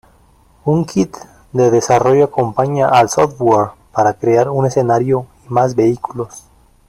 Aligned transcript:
Un 0.65 0.85
kit 0.85 1.15
de 1.51 1.69
desarrollo 1.69 2.23
acompaña 2.23 2.89
al 2.89 3.07
software 3.09 3.67
para 3.91 4.15
crear 4.15 4.47
escenarios 4.65 5.25
y 5.47 5.53
más 5.53 5.75
vehículos. 5.75 6.47